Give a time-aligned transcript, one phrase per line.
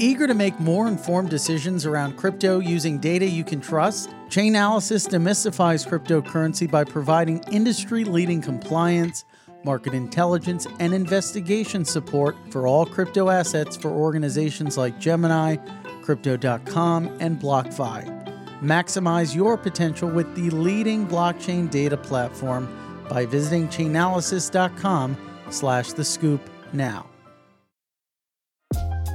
[0.00, 4.08] Eager to make more informed decisions around crypto using data you can trust?
[4.30, 9.26] Chainalysis demystifies cryptocurrency by providing industry leading compliance,
[9.62, 15.56] market intelligence, and investigation support for all crypto assets for organizations like Gemini,
[16.00, 18.60] Crypto.com, and BlockFi.
[18.62, 25.14] Maximize your potential with the leading blockchain data platform by visiting chainalysis.com
[25.50, 27.09] slash the scoop now.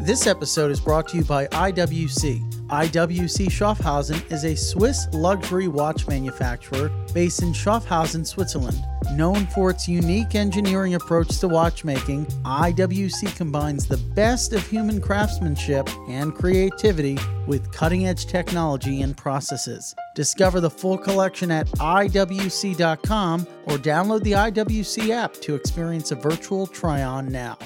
[0.05, 2.67] This episode is brought to you by IWC.
[2.67, 8.77] IWC Schaffhausen is a Swiss luxury watch manufacturer based in Schaffhausen, Switzerland.
[9.13, 15.89] Known for its unique engineering approach to watchmaking, IWC combines the best of human craftsmanship
[16.07, 17.17] and creativity
[17.47, 19.95] with cutting edge technology and processes.
[20.13, 26.67] Discover the full collection at IWC.com or download the IWC app to experience a virtual
[26.67, 27.57] try on now.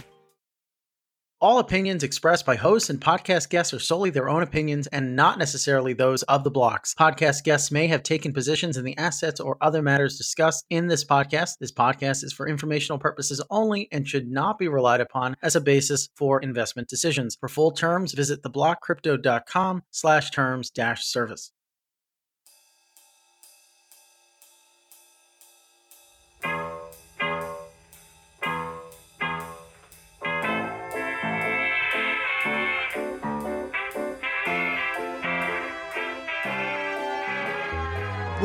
[1.41, 5.39] All opinions expressed by hosts and podcast guests are solely their own opinions and not
[5.39, 6.93] necessarily those of the blocks.
[6.93, 11.05] Podcast guests may have taken positions in the assets or other matters discussed in this
[11.05, 11.51] podcast.
[11.57, 15.61] This podcast is for informational purposes only and should not be relied upon as a
[15.61, 17.37] basis for investment decisions.
[17.39, 21.53] For full terms, visit theblockcrypto.com slash terms dash service.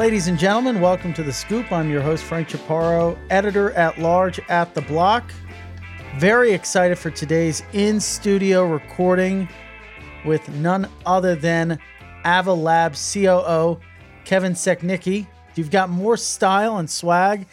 [0.05, 1.73] Ladies and gentlemen, welcome to The Scoop.
[1.73, 5.33] I'm your host, Frank Chaparro, editor at large at The Block.
[6.19, 9.49] Very excited for today's in studio recording
[10.27, 11.79] with none other than
[12.27, 13.81] Ava Labs COO,
[14.27, 15.27] Kevin Sekniqi.
[15.55, 17.47] You've got more style and swag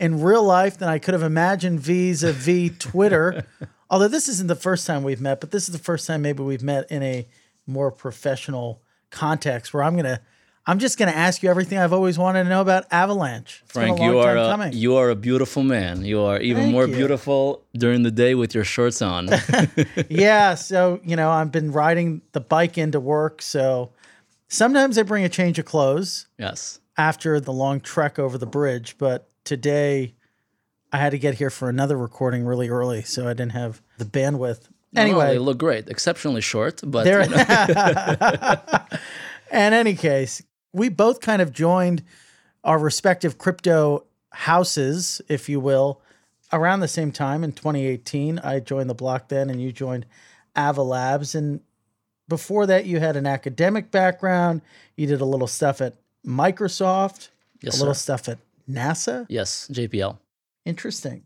[0.00, 3.44] in real life than I could have imagined vis a vis Twitter.
[3.90, 6.42] Although this isn't the first time we've met, but this is the first time maybe
[6.42, 7.28] we've met in a
[7.66, 10.22] more professional context where I'm going to
[10.68, 13.62] I'm just going to ask you everything I've always wanted to know about Avalanche.
[13.64, 16.04] It's Frank, you are a, you are a beautiful man.
[16.04, 16.94] You are even Thank more you.
[16.94, 19.30] beautiful during the day with your shorts on.
[20.10, 23.92] yeah, so you know I've been riding the bike into work, so
[24.48, 26.26] sometimes I bring a change of clothes.
[26.38, 26.80] Yes.
[26.98, 30.16] After the long trek over the bridge, but today
[30.92, 34.04] I had to get here for another recording really early, so I didn't have the
[34.04, 34.68] bandwidth.
[34.94, 37.06] Anyway, no, they look great, exceptionally short, but.
[37.06, 38.78] You know.
[39.50, 40.42] In any case,
[40.78, 42.02] we both kind of joined
[42.64, 46.00] our respective crypto houses, if you will,
[46.52, 48.38] around the same time in 2018.
[48.40, 50.06] I joined the block then, and you joined
[50.56, 51.34] Ava Labs.
[51.34, 51.60] And
[52.28, 54.62] before that, you had an academic background.
[54.96, 55.94] You did a little stuff at
[56.26, 57.28] Microsoft,
[57.60, 58.00] yes, a little sir.
[58.16, 59.26] stuff at NASA.
[59.28, 60.18] Yes, JPL.
[60.64, 61.24] Interesting.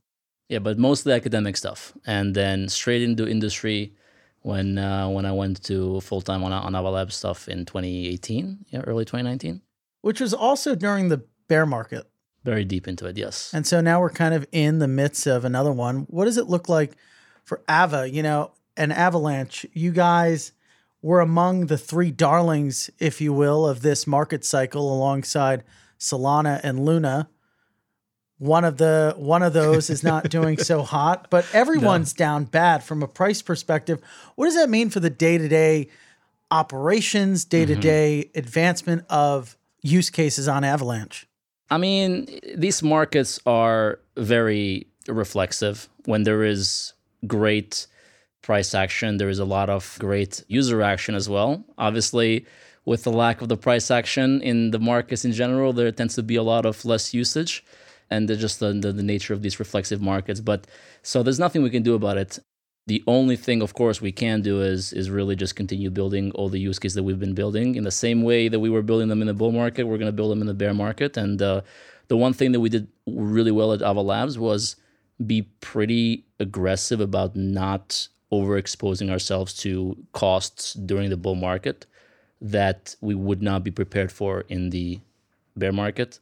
[0.48, 3.94] Yeah, but mostly academic stuff, and then straight into industry
[4.42, 8.66] when uh, when I went to full time on on Ava Lab stuff in 2018,
[8.68, 9.62] yeah, early 2019.
[10.02, 12.08] Which was also during the bear market.
[12.44, 13.52] Very deep into it, yes.
[13.54, 16.06] And so now we're kind of in the midst of another one.
[16.08, 16.96] What does it look like
[17.44, 18.10] for Ava?
[18.10, 19.64] You know, an avalanche.
[19.72, 20.52] You guys
[21.02, 25.62] were among the three darlings, if you will, of this market cycle alongside
[25.98, 27.28] Solana and Luna
[28.42, 32.24] one of the one of those is not doing so hot, but everyone's no.
[32.24, 34.00] down bad from a price perspective.
[34.34, 35.88] What does that mean for the day-to-day
[36.50, 38.38] operations, day-to-day mm-hmm.
[38.38, 41.28] advancement of use cases on Avalanche?
[41.70, 45.88] I mean, these markets are very reflexive.
[46.06, 46.94] When there is
[47.28, 47.86] great
[48.42, 51.64] price action, there is a lot of great user action as well.
[51.78, 52.44] Obviously,
[52.84, 56.24] with the lack of the price action in the markets in general, there tends to
[56.24, 57.64] be a lot of less usage
[58.12, 60.40] and just the, the, the nature of these reflexive markets.
[60.40, 60.60] But
[61.02, 62.38] so there's nothing we can do about it.
[62.86, 66.48] The only thing, of course, we can do is is really just continue building all
[66.48, 69.08] the use cases that we've been building in the same way that we were building
[69.08, 69.84] them in the bull market.
[69.84, 71.16] We're going to build them in the bear market.
[71.16, 71.60] And uh,
[72.08, 74.76] the one thing that we did really well at Ava Labs was
[75.24, 81.86] be pretty aggressive about not overexposing ourselves to costs during the bull market
[82.40, 84.98] that we would not be prepared for in the
[85.56, 86.18] bear market.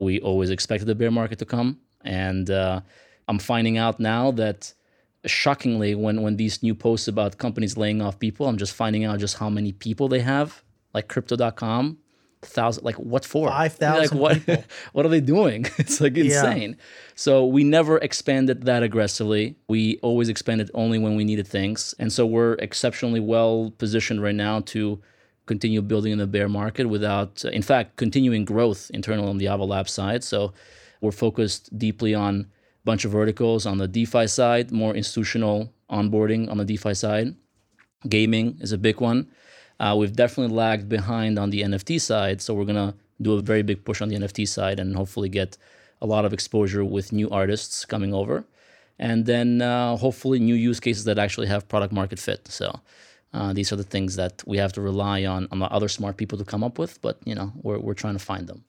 [0.00, 2.80] We always expected the bear market to come, and uh,
[3.28, 4.72] I'm finding out now that
[5.26, 9.18] shockingly, when when these new posts about companies laying off people, I'm just finding out
[9.18, 10.62] just how many people they have,
[10.94, 11.98] like Crypto.com,
[12.42, 13.48] thousand like what for?
[13.48, 15.66] Five thousand like what what are they doing?
[15.78, 16.70] It's like insane.
[16.70, 16.84] Yeah.
[17.14, 19.56] so we never expanded that aggressively.
[19.68, 21.94] We always expanded only when we needed things.
[21.98, 25.00] And so we're exceptionally well positioned right now to
[25.50, 29.48] continue building in the bear market without, uh, in fact, continuing growth internal on the
[29.52, 30.22] Ava Lab side.
[30.32, 30.38] So
[31.00, 35.56] we're focused deeply on a bunch of verticals on the DeFi side, more institutional
[35.98, 37.28] onboarding on the DeFi side.
[38.16, 39.20] Gaming is a big one.
[39.80, 43.64] Uh, we've definitely lagged behind on the NFT side, so we're gonna do a very
[43.70, 45.58] big push on the NFT side and hopefully get
[46.00, 48.36] a lot of exposure with new artists coming over,
[48.98, 52.42] and then uh, hopefully new use cases that actually have product market fit.
[52.48, 52.68] So.
[53.32, 56.16] Uh, these are the things that we have to rely on on the other smart
[56.16, 58.64] people to come up with, but you know we're we're trying to find them.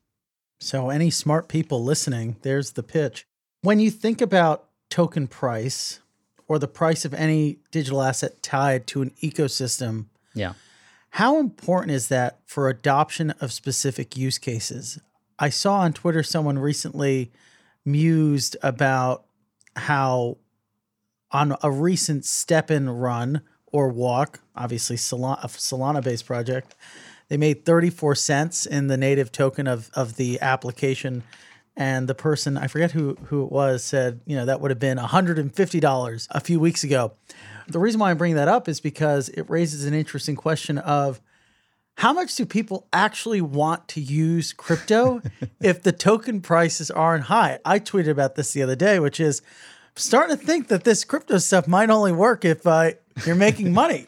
[0.59, 3.25] So, any smart people listening, there's the pitch.
[3.61, 5.99] When you think about token price
[6.47, 10.05] or the price of any digital asset tied to an ecosystem,
[10.35, 10.53] yeah,
[11.11, 14.99] how important is that for adoption of specific use cases?
[15.39, 17.31] I saw on Twitter someone recently
[17.83, 19.25] mused about
[19.75, 20.37] how
[21.31, 26.75] on a recent STEPN run or walk, obviously Solana, a Solana based project,
[27.29, 31.23] they made 34 cents in the native token of, of the application.
[31.77, 34.79] And the person, I forget who, who it was, said, you know, that would have
[34.79, 37.13] been $150 a few weeks ago.
[37.69, 41.21] The reason why I'm bringing that up is because it raises an interesting question of
[41.95, 45.21] how much do people actually want to use crypto
[45.61, 47.59] if the token prices aren't high?
[47.63, 49.41] I tweeted about this the other day, which is
[49.95, 52.91] starting to think that this crypto stuff might only work if uh,
[53.25, 54.07] you're making money.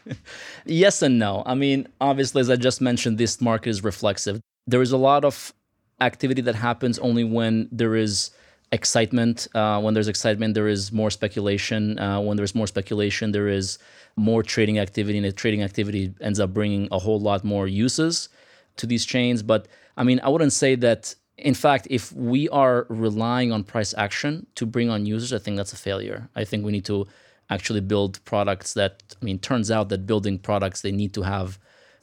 [0.66, 1.44] yes and no.
[1.46, 4.40] I mean, obviously, as I just mentioned, this market is reflexive.
[4.68, 5.54] There is a lot of
[6.02, 8.32] activity that happens only when there is
[8.72, 9.48] excitement.
[9.54, 12.00] Uh, when there's excitement, there is more speculation.
[12.00, 13.78] Uh, when there's more speculation, there is
[14.16, 18.30] more trading activity, and the trading activity ends up bringing a whole lot more uses
[18.78, 19.44] to these chains.
[19.44, 23.94] But I mean, I wouldn't say that in fact, if we are relying on price
[23.98, 26.30] action to bring on users, I think that's a failure.
[26.36, 27.08] I think we need to
[27.50, 31.60] actually build products that, I mean, turns out that building products, they need to have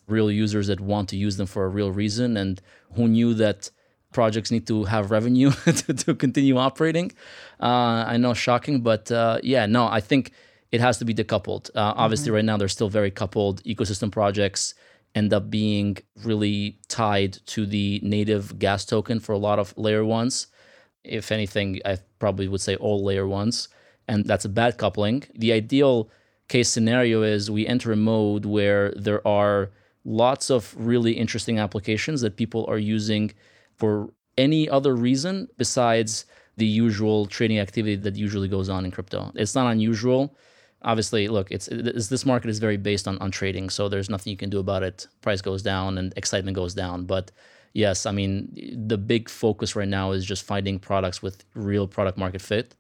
[0.09, 2.37] real users that want to use them for a real reason.
[2.37, 2.61] And
[2.95, 3.71] who knew that
[4.13, 7.13] projects need to have revenue to, to, continue operating?
[7.61, 10.33] Uh, I know, shocking, but uh, yeah, no, I think
[10.73, 11.71] it has to be decoupled.
[11.75, 12.35] Uh, obviously, mm-hmm.
[12.35, 14.75] right now, they're still very coupled ecosystem projects
[15.15, 20.05] end up being really tied to the native gas token for a lot of layer
[20.05, 20.47] ones.
[21.03, 23.69] If anything, I probably would say all layer ones.
[24.07, 25.25] And that's a bad coupling.
[25.35, 26.11] The ideal
[26.49, 29.71] case scenario is we enter a mode where there are
[30.05, 33.33] lots of really interesting applications that people are using
[33.77, 36.25] for any other reason besides
[36.57, 39.33] the usual trading activity that usually goes on in crypto.
[39.35, 40.37] It's not unusual
[40.83, 44.31] obviously look it's, it's, this market is very based on, on trading so there's nothing
[44.31, 45.07] you can do about it.
[45.21, 47.05] Price goes down and excitement goes down.
[47.05, 47.31] But
[47.73, 48.53] yes i mean
[48.89, 52.75] the big focus right now is just finding products with real product market fit.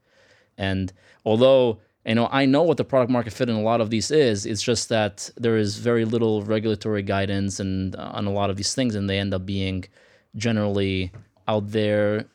[0.58, 0.92] And
[1.24, 4.10] although you know i know what the product market fit in a lot of these
[4.10, 8.50] is it's just that there is very little regulatory guidance and uh, on a lot
[8.50, 9.84] of these things and they end up being
[10.36, 11.12] generally
[11.46, 12.26] out there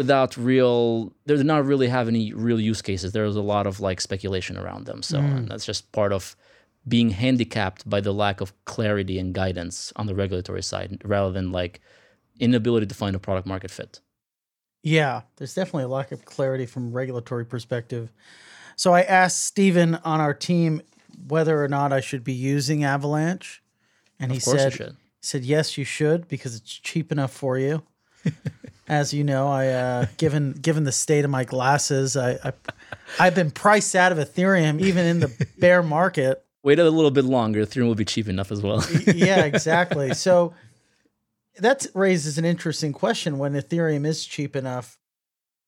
[0.00, 3.12] without real they're not really have any real use cases.
[3.12, 5.02] There's a lot of like speculation around them.
[5.02, 5.46] So mm.
[5.46, 6.36] that's just part of
[6.88, 11.52] being handicapped by the lack of clarity and guidance on the regulatory side rather than
[11.52, 11.82] like
[12.38, 14.00] inability to find a product market fit.
[14.82, 18.10] Yeah there's definitely a lack of clarity from regulatory perspective.
[18.76, 20.80] So i asked Stephen on our team
[21.28, 23.62] whether or not i should be using avalanche
[24.18, 24.86] and of he said he
[25.20, 27.82] said yes you should because it's cheap enough for you
[28.88, 32.52] As you know, I uh, given given the state of my glasses, I, I
[33.20, 36.44] I've been priced out of Ethereum even in the bear market.
[36.62, 37.64] Wait a little bit longer.
[37.64, 38.84] Ethereum will be cheap enough as well.
[39.06, 40.12] yeah, exactly.
[40.14, 40.54] So
[41.58, 43.38] that raises an interesting question.
[43.38, 44.98] When Ethereum is cheap enough,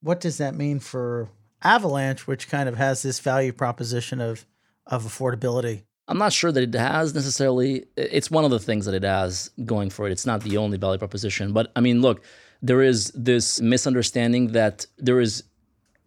[0.01, 1.29] what does that mean for
[1.63, 4.45] Avalanche, which kind of has this value proposition of
[4.87, 5.85] of affordability?
[6.13, 7.87] I'm not sure that it has necessarily.
[7.97, 10.13] It's one of the things that it has going for it.
[10.13, 12.23] It's not the only value proposition, but I mean, look,
[12.61, 15.43] there is this misunderstanding that there is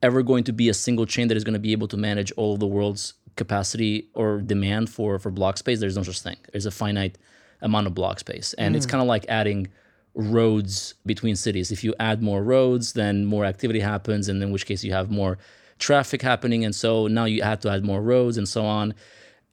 [0.03, 2.31] ever going to be a single chain that is going to be able to manage
[2.37, 5.79] all of the world's capacity or demand for for block space.
[5.79, 6.37] There's no such thing.
[6.51, 7.17] There's a finite
[7.63, 8.77] amount of block space, and mm.
[8.77, 9.69] it's kind of like adding
[10.13, 11.71] roads between cities.
[11.71, 15.09] If you add more roads, then more activity happens, and in which case you have
[15.09, 15.39] more
[15.79, 18.93] traffic happening, and so now you have to add more roads and so on.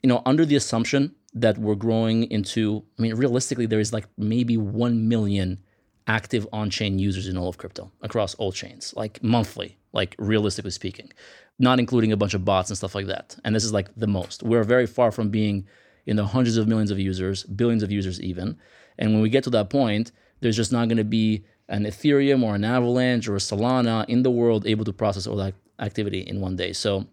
[0.03, 4.07] You know, under the assumption that we're growing into, I mean, realistically, there is like
[4.19, 5.59] maybe one million
[6.07, 11.13] active on-chain users in all of crypto across all chains, like monthly, like realistically speaking,
[11.59, 13.37] not including a bunch of bots and stuff like that.
[13.45, 14.43] And this is like the most.
[14.43, 15.67] We're very far from being
[16.05, 18.59] in the hundreds of millions of users, billions of users even.
[18.99, 22.43] And when we get to that point, there's just not going to be an Ethereum
[22.43, 26.21] or an Avalanche or a Solana in the world able to process all that activity
[26.21, 26.73] in one day.
[26.73, 27.07] So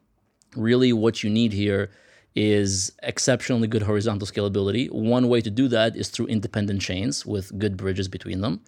[0.56, 1.92] really what you need here
[2.36, 4.90] is exceptionally good horizontal scalability.
[4.92, 8.62] One way to do that is through independent chains with good bridges between them.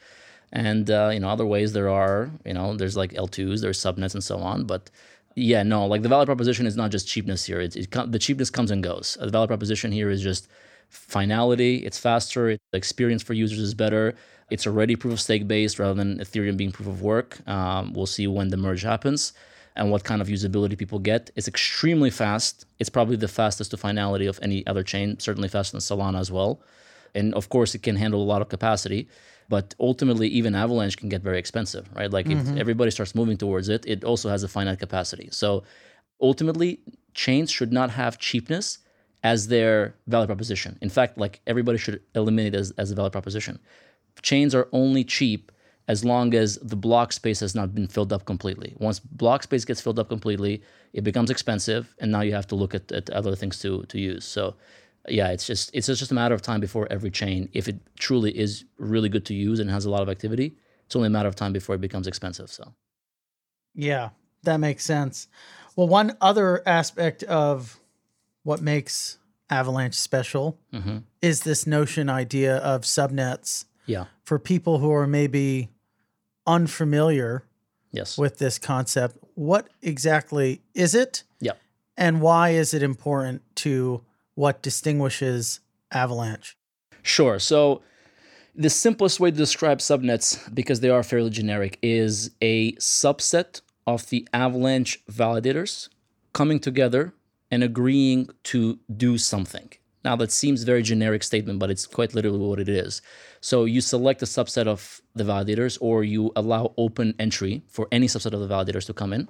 [0.52, 4.14] And uh, you know, other ways there are, you know, there's like L2s, there's subnets
[4.14, 4.66] and so on.
[4.66, 4.90] But
[5.36, 7.62] Yeah, no, like the value proposition is not just cheapness here.
[7.62, 9.18] It, it the cheapness comes and goes.
[9.20, 10.48] The value proposition here is just
[10.90, 11.78] finality.
[11.86, 12.58] It's faster.
[12.72, 14.16] the experience for users is better.
[14.50, 17.40] It's already proof of stake based rather than Ethereum being proof of work.
[17.48, 19.34] Um, we'll see when the merge happens
[19.76, 21.32] and what kind of usability people get.
[21.36, 22.66] It's extremely fast.
[22.80, 26.32] It's probably the fastest to finality of any other chain, certainly faster than Solana as
[26.32, 26.62] well.
[27.16, 29.08] And of course, it can handle a lot of capacity.
[29.50, 32.10] But ultimately, even Avalanche can get very expensive, right?
[32.10, 32.54] Like mm-hmm.
[32.54, 35.28] if everybody starts moving towards it, it also has a finite capacity.
[35.32, 35.64] So
[36.22, 36.80] ultimately,
[37.14, 38.80] chains should not have cheapness
[39.24, 40.78] as their value proposition.
[40.82, 43.60] In fact, like everybody should eliminate it as, as a value proposition.
[44.22, 45.52] Chains are only cheap
[45.92, 48.70] as long as the block space has not been filled up completely.
[48.88, 50.54] Once block space gets filled up completely,
[50.94, 53.98] it becomes expensive, and now you have to look at, at other things to to
[54.00, 54.24] use.
[54.36, 54.44] So,
[55.20, 58.32] yeah, it's just it's just a matter of time before every chain, if it truly
[58.46, 60.48] is really good to use and has a lot of activity,
[60.86, 62.50] it's only a matter of time before it becomes expensive.
[62.50, 62.64] So,
[63.76, 64.10] yeah,
[64.44, 65.28] that makes sense.
[65.76, 67.80] Well, one other aspect of
[68.44, 69.18] what makes
[69.50, 71.00] Avalanche special mm-hmm.
[71.22, 73.66] is this notion idea of subnets.
[73.86, 74.06] Yeah.
[74.24, 75.70] For people who are maybe
[76.52, 77.46] unfamiliar
[77.92, 78.18] yes.
[78.18, 81.24] with this concept, what exactly is it?
[81.40, 81.54] Yeah.
[81.98, 84.02] And why is it important to
[84.36, 86.58] what distinguishes Avalanche?
[87.04, 87.40] Sure.
[87.40, 87.82] So
[88.54, 94.10] the simplest way to describe subnets, because they are fairly generic, is a subset of
[94.10, 95.90] the Avalanche validators
[96.34, 97.14] coming together
[97.50, 99.70] and agreeing to do something.
[100.04, 103.02] Now, that seems very generic statement, but it's quite literally what it is.
[103.40, 108.08] So you select a subset of the validators, or you allow open entry for any
[108.08, 109.28] subset of the validators to come in,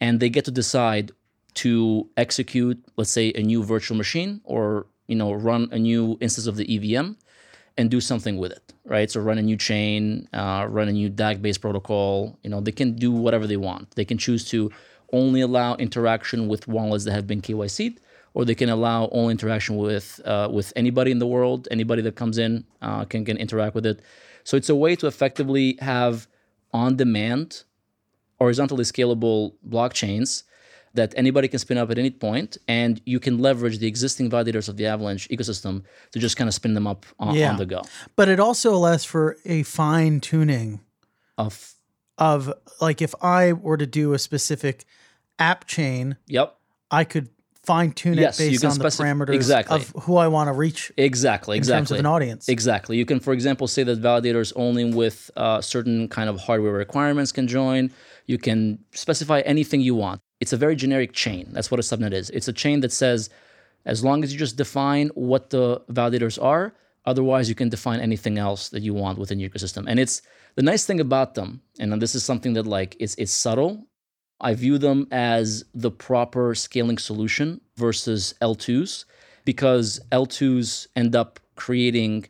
[0.00, 1.12] and they get to decide
[1.54, 6.46] to execute, let's say, a new virtual machine, or you know, run a new instance
[6.46, 7.12] of the EVM,
[7.78, 9.10] and do something with it, right?
[9.10, 12.38] So run a new chain, uh, run a new DAG-based protocol.
[12.42, 13.92] You know, they can do whatever they want.
[13.92, 14.70] They can choose to
[15.12, 18.00] only allow interaction with wallets that have been KYC'd,
[18.38, 21.66] or they can allow all interaction with uh, with anybody in the world.
[21.72, 24.00] Anybody that comes in uh, can can interact with it.
[24.44, 26.28] So it's a way to effectively have
[26.72, 27.64] on-demand,
[28.38, 30.44] horizontally scalable blockchains
[30.94, 34.68] that anybody can spin up at any point, and you can leverage the existing validators
[34.68, 37.50] of the Avalanche ecosystem to just kind of spin them up on, yeah.
[37.50, 37.82] on the go.
[38.14, 40.80] But it also allows for a fine tuning
[41.36, 41.74] of
[42.16, 44.84] of like if I were to do a specific
[45.40, 46.56] app chain, yep,
[46.88, 47.30] I could
[47.68, 49.76] fine tune it yes, based on specif- the parameters exactly.
[49.76, 50.80] of who I want to reach.
[50.96, 51.76] Exactly, exactly.
[51.76, 52.48] In terms of an audience.
[52.48, 52.94] Exactly.
[53.00, 57.30] You can, for example, say that validators only with uh, certain kind of hardware requirements
[57.38, 57.82] can join.
[58.32, 58.58] You can
[58.92, 60.20] specify anything you want.
[60.42, 61.44] It's a very generic chain.
[61.54, 62.30] That's what a subnet is.
[62.30, 63.28] It's a chain that says,
[63.84, 68.36] as long as you just define what the validators are, otherwise you can define anything
[68.38, 69.84] else that you want within your ecosystem.
[69.90, 70.22] And it's
[70.58, 73.86] the nice thing about them, and this is something that like it's it's subtle.
[74.40, 79.04] I view them as the proper scaling solution versus L2s
[79.44, 82.26] because L2s end up creating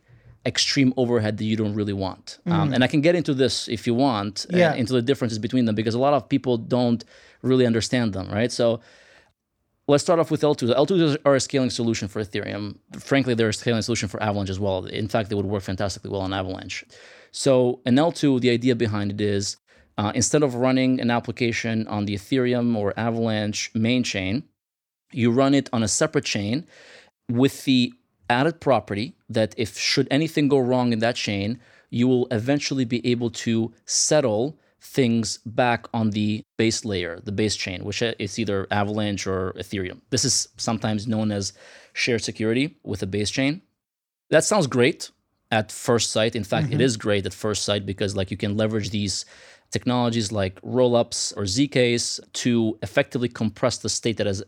[0.46, 2.38] extreme overhead that you don't really want.
[2.46, 2.52] Mm.
[2.52, 4.70] Um, and I can get into this if you want, uh, yeah.
[4.70, 7.04] uh, into the differences between them because a lot of people don't
[7.42, 8.50] really understand them, right?
[8.50, 8.80] So
[9.86, 10.74] let's start off with L2s.
[10.74, 12.76] L2s are a scaling solution for Ethereum.
[12.98, 14.86] Frankly, they're a scaling solution for Avalanche as well.
[14.86, 16.84] In fact, they would work fantastically well on Avalanche.
[17.30, 19.58] So in L2, the idea behind it is
[19.98, 24.44] uh, instead of running an application on the Ethereum or Avalanche main chain,
[25.12, 26.66] you run it on a separate chain
[27.28, 27.92] with the
[28.30, 31.58] added property that if should anything go wrong in that chain,
[31.90, 37.56] you will eventually be able to settle things back on the base layer, the base
[37.56, 40.00] chain, which is either Avalanche or Ethereum.
[40.10, 41.52] This is sometimes known as
[41.92, 43.62] shared security with a base chain.
[44.30, 45.10] That sounds great
[45.50, 46.36] at first sight.
[46.36, 46.74] In fact, mm-hmm.
[46.74, 49.24] it is great at first sight because like you can leverage these
[49.70, 54.42] technologies like rollups or zk's to effectively compress the state that has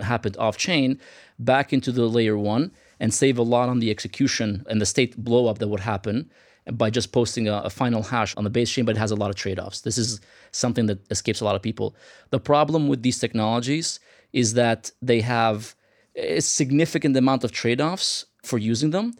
[0.00, 0.98] happened off chain
[1.38, 5.22] back into the layer 1 and save a lot on the execution and the state
[5.22, 6.30] blowup that would happen
[6.72, 9.16] by just posting a, a, final hash on the base chain, but it has a
[9.16, 9.80] lot of trade offs.
[9.80, 10.20] This is
[10.52, 11.96] something that escapes a lot of people.
[12.28, 13.98] The problem with these technologies
[14.34, 15.74] is that they have
[16.14, 19.14] a significant amount of trade offs for using them.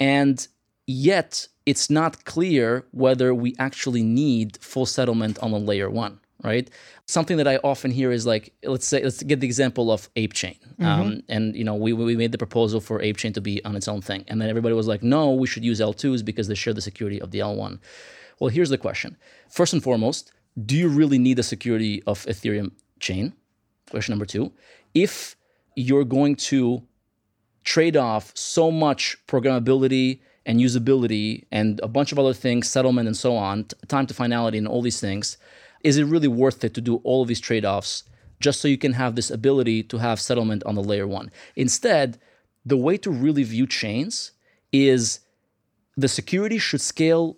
[0.00, 0.48] And
[0.86, 6.70] Yet it's not clear whether we actually need full settlement on a layer one, right?
[7.06, 10.58] Something that I often hear is like, let's say, let's get the example of ApeChain.
[10.60, 10.84] Mm-hmm.
[10.84, 13.88] Um, and, you know, we, we made the proposal for ApeChain to be on its
[13.88, 14.24] own thing.
[14.28, 17.20] And then everybody was like, no, we should use L2s because they share the security
[17.20, 17.80] of the L1.
[18.38, 19.16] Well, here's the question.
[19.48, 20.32] First and foremost,
[20.64, 23.32] do you really need the security of Ethereum chain?
[23.90, 24.52] Question number two.
[24.94, 25.36] If
[25.74, 26.82] you're going to
[27.64, 33.16] trade off so much programmability and usability and a bunch of other things, settlement and
[33.16, 35.36] so on, t- time to finality and all these things,
[35.82, 38.04] is it really worth it to do all of these trade offs
[38.40, 41.30] just so you can have this ability to have settlement on the layer one.
[41.56, 42.18] Instead,
[42.64, 44.32] the way to really view chains
[44.72, 45.20] is
[45.96, 47.36] the security should scale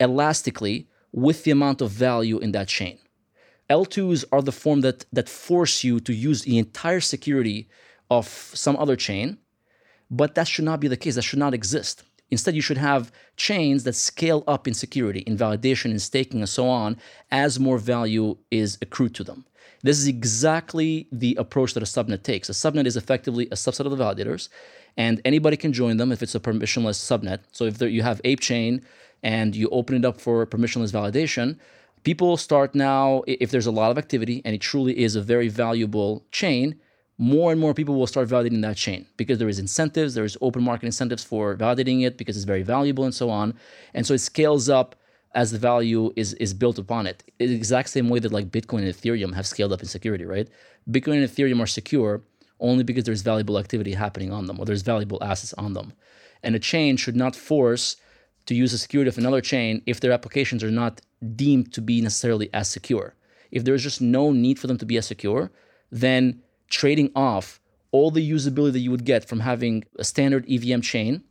[0.00, 2.98] elastically with the amount of value in that chain.
[3.70, 7.68] L2s are the form that, that force you to use the entire security
[8.10, 9.38] of some other chain,
[10.10, 11.14] but that should not be the case.
[11.14, 12.02] That should not exist.
[12.30, 16.48] Instead, you should have chains that scale up in security, in validation, in staking, and
[16.48, 16.96] so on,
[17.30, 19.44] as more value is accrued to them.
[19.82, 22.48] This is exactly the approach that a subnet takes.
[22.48, 24.48] A subnet is effectively a subset of the validators,
[24.96, 27.40] and anybody can join them if it's a permissionless subnet.
[27.52, 28.82] So if there, you have Ape Chain
[29.22, 31.58] and you open it up for permissionless validation,
[32.02, 35.48] people start now, if there's a lot of activity and it truly is a very
[35.48, 36.80] valuable chain,
[37.18, 40.36] more and more people will start validating that chain because there is incentives, there is
[40.40, 43.54] open market incentives for validating it because it's very valuable and so on.
[43.92, 44.96] And so it scales up
[45.34, 47.22] as the value is is built upon it.
[47.38, 50.24] It's the exact same way that like Bitcoin and Ethereum have scaled up in security,
[50.24, 50.48] right?
[50.90, 52.22] Bitcoin and Ethereum are secure
[52.60, 55.92] only because there's valuable activity happening on them or there's valuable assets on them.
[56.42, 57.96] And a chain should not force
[58.46, 61.00] to use the security of another chain if their applications are not
[61.34, 63.14] deemed to be necessarily as secure.
[63.50, 65.50] If there's just no need for them to be as secure,
[65.90, 67.60] then trading off
[67.92, 71.22] all the usability that you would get from having a standard EVM chain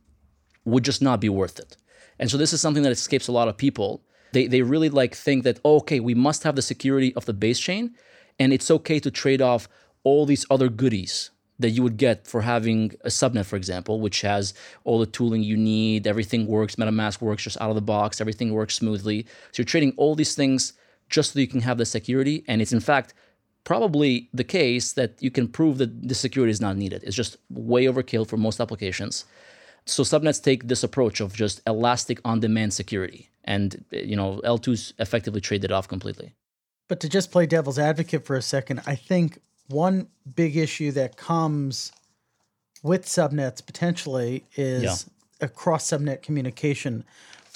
[0.64, 1.76] would just not be worth it.
[2.18, 4.02] And so this is something that escapes a lot of people.
[4.32, 7.34] They, they really like think that, oh, okay, we must have the security of the
[7.34, 7.94] base chain,
[8.38, 9.68] and it's okay to trade off
[10.04, 14.22] all these other goodies that you would get for having a subnet, for example, which
[14.22, 18.20] has all the tooling you need, everything works, MetaMask works just out of the box,
[18.20, 19.24] everything works smoothly.
[19.52, 20.72] So you're trading all these things
[21.08, 22.44] just so you can have the security.
[22.48, 23.14] And it's in fact
[23.64, 27.02] probably the case that you can prove that the security is not needed.
[27.02, 29.24] It's just way overkill for most applications.
[29.86, 35.40] So subnets take this approach of just elastic on-demand security, and you know L2s effectively
[35.40, 36.34] trade it off completely.
[36.88, 41.16] But to just play devil's advocate for a second, I think one big issue that
[41.16, 41.92] comes
[42.82, 45.46] with subnets potentially is yeah.
[45.46, 47.04] a cross subnet communication,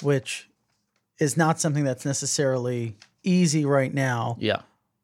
[0.01, 0.49] which
[1.19, 4.37] is not something that's necessarily easy right now.
[4.39, 4.61] Yeah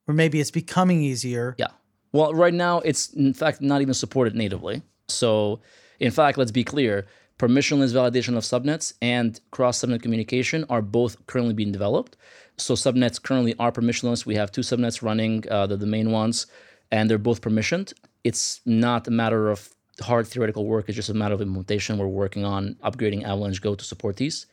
[0.07, 1.55] or maybe it's becoming easier.
[1.57, 1.67] Yeah.
[2.11, 4.81] Well, right now it's in fact not even supported natively.
[5.07, 5.61] So,
[5.99, 7.05] in fact, let's be clear:
[7.37, 12.17] permissionless validation of subnets and cross-subnet communication are both currently being developed.
[12.57, 14.25] So, subnets currently are permissionless.
[14.25, 16.47] We have two subnets running, uh, the, the main ones,
[16.91, 17.93] and they're both permissioned.
[18.23, 19.69] It's not a matter of
[20.01, 21.97] hard theoretical work; it's just a matter of implementation.
[21.97, 24.47] We're working on upgrading AvalancheGo to support these.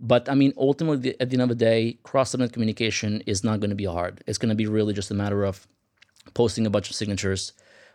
[0.00, 3.60] But I mean, ultimately, at the end of the day, cross subnet communication is not
[3.60, 4.24] going to be hard.
[4.26, 5.66] It's going to be really just a matter of
[6.32, 7.52] posting a bunch of signatures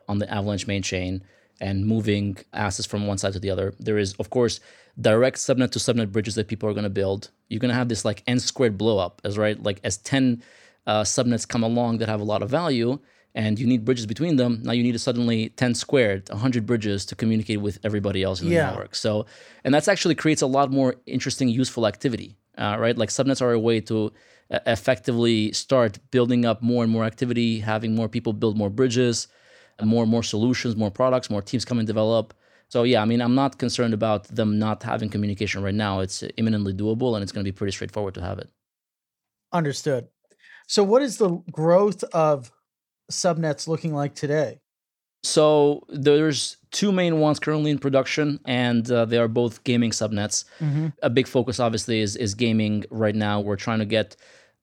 [0.08, 1.24] on the Avalanche main chain
[1.60, 3.74] and moving assets from one side to the other.
[3.80, 4.60] There is, of course,
[5.00, 7.30] direct subnet to subnet bridges that people are going to build.
[7.50, 10.44] You're going to have this like n squared blow up, as right, like as 10
[10.86, 13.00] uh, subnets come along that have a lot of value,
[13.36, 14.62] and you need bridges between them.
[14.64, 18.48] Now you need to suddenly 10 squared, 100 bridges to communicate with everybody else in
[18.48, 18.70] the yeah.
[18.70, 18.96] network.
[18.96, 19.26] So,
[19.66, 22.98] and that's actually creates a lot more interesting, useful activity, uh, right?
[22.98, 24.14] Like subnets are a way to
[24.50, 29.28] uh, effectively start building up more and more activity, having more people build more bridges,
[29.84, 32.34] more and more solutions, more products, more teams come and develop.
[32.70, 36.00] So yeah, I mean, I'm not concerned about them not having communication right now.
[36.00, 38.50] It's imminently doable, and it's going to be pretty straightforward to have it.
[39.52, 40.08] Understood.
[40.68, 42.52] So, what is the growth of
[43.12, 44.60] subnets looking like today?
[45.24, 50.46] So there's two main ones currently in production, and uh, they are both gaming subnets.
[50.60, 50.88] Mm-hmm.
[51.02, 53.40] A big focus, obviously, is is gaming right now.
[53.40, 54.16] We're trying to get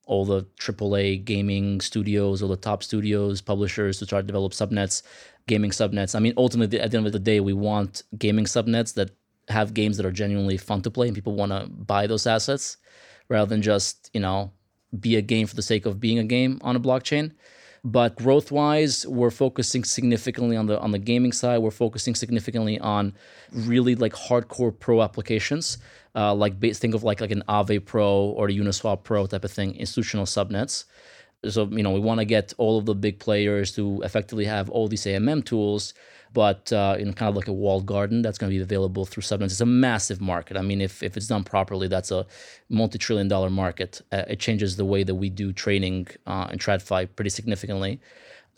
[0.07, 5.02] all the AAA gaming studios, all the top studios, publishers to try to develop subnets,
[5.48, 6.14] gaming subnets.
[6.14, 9.11] I mean, ultimately, at the end of the day, we want gaming subnets that
[9.48, 12.76] have games that are genuinely fun to play and people want to buy those assets
[13.28, 14.52] rather than just, you know,
[14.98, 17.33] be a game for the sake of being a game on a blockchain.
[17.85, 21.59] But growth wise, we're focusing significantly on the on the gaming side.
[21.59, 23.12] We're focusing significantly on
[23.53, 25.79] really like hardcore pro applications,
[26.14, 29.51] uh, like think of like like an Aave Pro or a Uniswap Pro type of
[29.51, 30.85] thing, institutional subnets.
[31.49, 34.71] So you know we want to get all of the big players to effectively have
[34.71, 35.92] all these AMM tools
[36.33, 39.23] but uh, in kind of like a walled garden that's going to be available through
[39.23, 39.47] subnets.
[39.47, 40.57] It's a massive market.
[40.57, 42.27] I mean, if, if it's done properly, that's a
[42.68, 44.01] multi-trillion dollar market.
[44.12, 48.01] Uh, it changes the way that we do trading uh, and TradFi pretty significantly.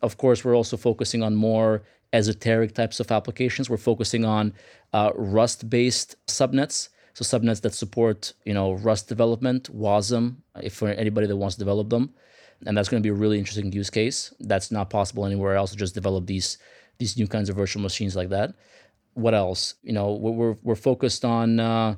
[0.03, 1.83] Of course, we're also focusing on more
[2.13, 3.69] esoteric types of applications.
[3.69, 4.53] We're focusing on
[4.93, 6.91] uh, Rust-based subnets.
[7.15, 11.61] So subnets that support, you know, Rust development, WASM, if for anybody that wants to
[11.61, 12.13] develop them.
[12.67, 14.33] And that's going to be a really interesting use case.
[14.41, 16.59] That's not possible anywhere else just develop these
[16.99, 18.55] these new kinds of virtual machines like that.
[19.15, 19.75] What else?
[19.83, 21.97] You know, we're we're focused on uh,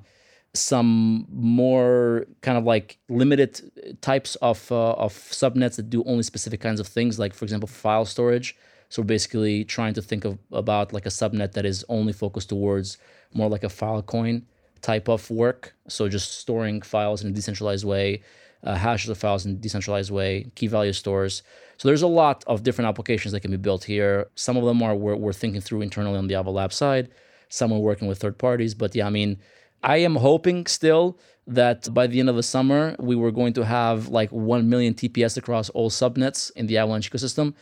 [0.54, 3.60] some more kind of like limited
[4.00, 7.68] types of uh, of subnets that do only specific kinds of things, like for example,
[7.68, 8.56] file storage.
[8.88, 12.48] So we're basically trying to think of about like a subnet that is only focused
[12.48, 12.98] towards
[13.34, 14.42] more like a Filecoin
[14.80, 15.74] type of work.
[15.88, 18.22] So just storing files in a decentralized way,
[18.66, 21.42] uh, hashes of files in decentralized way, key value stores.
[21.78, 24.28] So there's a lot of different applications that can be built here.
[24.34, 27.08] Some of them are we're, we're thinking through internally on the Avalab side.
[27.48, 28.74] Some are working with third parties.
[28.74, 29.38] But yeah, I mean,
[29.82, 33.64] I am hoping still that by the end of the summer, we were going to
[33.64, 37.54] have like 1 million TPS across all subnets in the Avalanche ecosystem.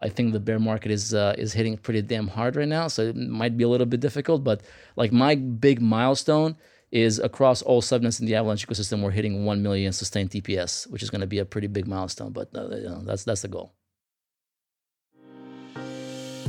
[0.00, 3.02] I think the bear market is uh, is hitting pretty damn hard right now, so
[3.02, 4.42] it might be a little bit difficult.
[4.42, 4.62] But
[4.96, 6.56] like my big milestone
[6.92, 11.02] is across all subnets in the Avalanche ecosystem, we're hitting 1 million sustained TPS, which
[11.02, 12.32] is going to be a pretty big milestone.
[12.32, 13.74] But uh, you know, that's that's the goal.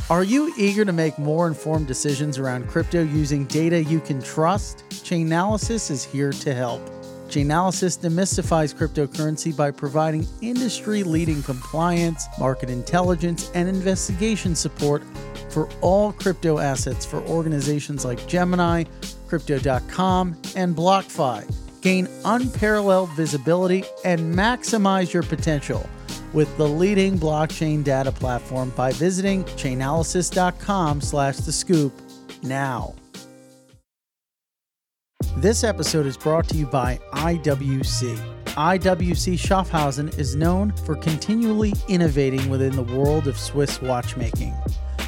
[0.09, 4.83] Are you eager to make more informed decisions around crypto using data you can trust?
[4.89, 6.81] Chainalysis is here to help.
[7.29, 15.01] Chainalysis demystifies cryptocurrency by providing industry leading compliance, market intelligence, and investigation support
[15.49, 18.83] for all crypto assets for organizations like Gemini,
[19.33, 21.81] Crypto.com, and BlockFi.
[21.81, 25.89] Gain unparalleled visibility and maximize your potential
[26.33, 31.93] with the leading blockchain data platform by visiting chainalysis.com slash the scoop
[32.43, 32.93] now.
[35.37, 38.15] This episode is brought to you by IWC.
[38.45, 44.53] IWC Schaffhausen is known for continually innovating within the world of Swiss watchmaking.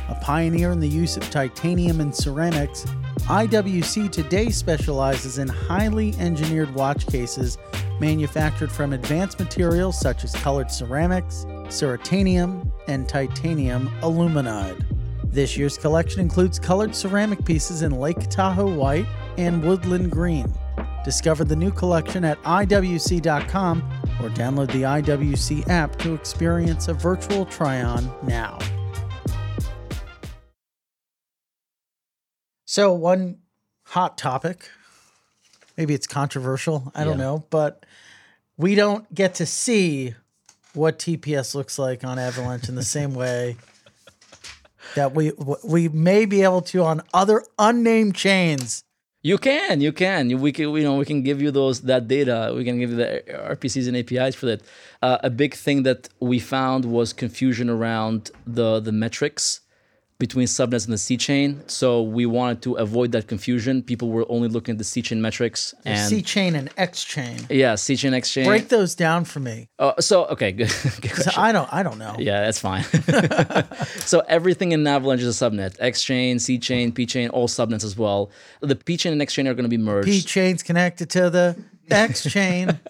[0.10, 2.86] A pioneer in the use of titanium and ceramics,
[3.26, 7.58] IWC today specializes in highly engineered watch cases
[8.00, 14.86] manufactured from advanced materials such as colored ceramics, ceratanium, and titanium aluminide.
[15.24, 19.08] This year's collection includes colored ceramic pieces in Lake Tahoe white
[19.40, 20.54] and woodland green.
[21.04, 23.80] Discover the new collection at IWC.com
[24.22, 28.60] or download the IWC app to experience a virtual try on now.
[32.76, 33.38] So, one
[33.84, 34.70] hot topic,
[35.78, 37.24] maybe it's controversial, I don't Yeah.
[37.24, 37.86] know, but
[38.58, 40.14] we don't get to see
[40.74, 43.56] what TPS looks like on Avalanche in the same way
[44.96, 45.32] that we
[45.64, 48.84] we may be able to on other unnamed chains.
[49.24, 50.38] You can, you can.
[50.42, 52.52] We can, you know, we can give you those that data.
[52.54, 53.24] We can give you the
[53.56, 54.62] RPCs and APIs for that.
[55.02, 59.62] Uh, a big thing that we found was confusion around the the metrics
[60.18, 61.62] between subnets and the C chain.
[61.68, 63.84] So we wanted to avoid that confusion.
[63.84, 67.40] People were only looking at the C chain metrics and C chain and X chain.
[67.50, 68.46] yeah, C chain X chain.
[68.46, 69.68] Break those down for me.
[69.78, 70.72] Uh, so okay, good.
[71.02, 71.32] good So.
[71.36, 72.16] I don't I don't know.
[72.18, 72.84] Yeah, that's fine.
[74.06, 75.76] so everything in Avalanche is a subnet.
[75.80, 78.32] X chain, C chain, P chain, all subnets as well.
[78.62, 80.08] The P chain and X chain are going to be merged.
[80.08, 82.80] P chain's connected to the X chain.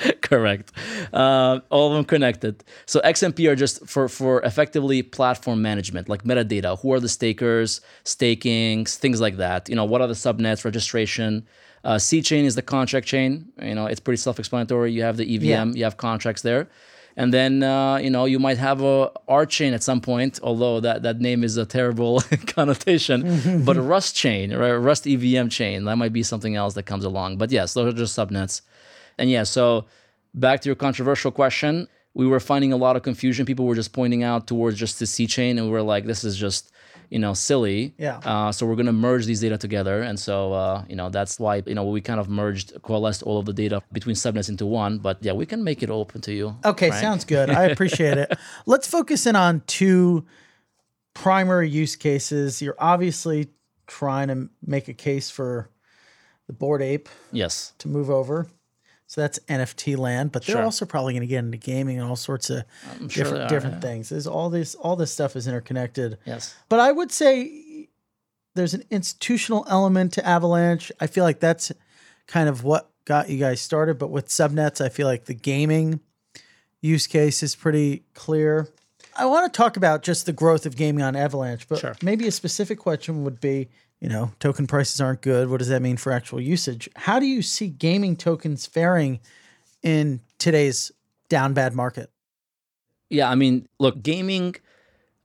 [0.22, 0.72] Correct.
[1.12, 2.64] Uh, all of them connected.
[2.86, 6.78] So XMP are just for for effectively platform management, like metadata.
[6.80, 9.68] Who are the stakers, staking, things like that.
[9.68, 11.46] You know, what are the subnets, registration.
[11.82, 13.52] Uh, C chain is the contract chain.
[13.62, 14.92] You know, it's pretty self-explanatory.
[14.92, 15.64] You have the EVM, Yeah.
[15.78, 16.68] you have contracts there,
[17.16, 20.38] and then uh, you know you might have a R chain at some point.
[20.42, 24.72] Although that that name is a terrible connotation, but a Rust chain, right?
[24.72, 25.84] Rust EVM chain.
[25.84, 27.38] That might be something else that comes along.
[27.38, 28.60] But yes, those are just subnets.
[29.20, 29.84] And yeah, so
[30.34, 33.46] back to your controversial question, we were finding a lot of confusion.
[33.46, 36.24] People were just pointing out towards just the C chain, and we were like, this
[36.24, 36.72] is just,
[37.10, 37.94] you know, silly.
[37.98, 38.18] Yeah.
[38.24, 41.62] Uh, so we're gonna merge these data together, and so uh, you know that's why
[41.66, 44.98] you know we kind of merged, coalesced all of the data between subnets into one.
[44.98, 46.56] But yeah, we can make it open to you.
[46.64, 47.00] Okay, Frank.
[47.02, 47.50] sounds good.
[47.50, 48.36] I appreciate it.
[48.66, 50.24] Let's focus in on two
[51.14, 52.60] primary use cases.
[52.62, 53.48] You're obviously
[53.86, 55.68] trying to make a case for
[56.46, 57.72] the Bored Ape Yes.
[57.78, 58.48] to move over.
[59.10, 60.62] So that's NFT land, but they're Sure.
[60.62, 63.48] also probably going to get into gaming and all sorts of I'm different they are,
[63.48, 63.80] different yeah.
[63.80, 64.08] things.
[64.08, 66.16] There's all this all this stuff is interconnected.
[66.24, 66.54] Yes.
[66.68, 67.88] But I would say
[68.54, 70.92] there's an institutional element to Avalanche.
[71.00, 71.72] I feel like that's
[72.28, 73.98] kind of what got you guys started.
[73.98, 75.98] But with subnets, I feel like the gaming
[76.80, 78.68] use case is pretty clear.
[79.16, 81.96] I want to talk about just the growth of gaming on Avalanche, but Sure.
[82.00, 85.48] maybe a specific question would be, you know, token prices aren't good.
[85.48, 86.88] What does that mean for actual usage?
[86.96, 89.20] How do you see gaming tokens faring
[89.82, 90.90] in today's
[91.28, 92.10] down bad market?
[93.10, 94.56] Yeah, I mean, look, gaming